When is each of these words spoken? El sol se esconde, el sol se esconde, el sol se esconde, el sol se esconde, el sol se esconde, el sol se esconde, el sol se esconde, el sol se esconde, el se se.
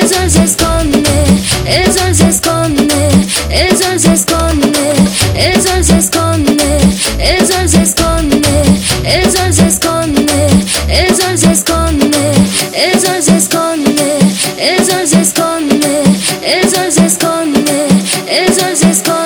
El 0.00 0.08
sol 0.08 0.30
se 0.30 0.44
esconde, 0.44 1.02
el 1.66 1.92
sol 1.92 2.14
se 2.14 2.28
esconde, 2.28 3.08
el 3.50 3.76
sol 3.76 4.00
se 4.00 4.14
esconde, 4.14 4.92
el 5.34 5.62
sol 5.62 5.84
se 5.84 5.98
esconde, 5.98 6.80
el 7.18 7.46
sol 7.46 7.68
se 7.68 7.82
esconde, 7.82 8.66
el 9.04 9.30
sol 9.30 9.52
se 9.52 9.66
esconde, 9.66 10.48
el 10.94 11.16
sol 11.16 11.36
se 11.36 11.52
esconde, 11.52 12.72
el 12.74 12.98
sol 12.98 13.22
se 13.22 13.36
esconde, 13.36 14.12
el 14.56 14.86
se 18.54 18.90
se. 18.90 19.19